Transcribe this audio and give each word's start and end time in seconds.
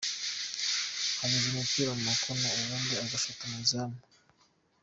Kunyuza 1.17 1.47
umupira 1.51 1.91
mu 1.97 2.03
makona 2.09 2.47
ubundi 2.59 2.93
ugashota 3.03 3.43
mu 3.49 3.55
izamu. 3.63 3.97